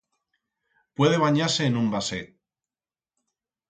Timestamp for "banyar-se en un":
1.25-1.91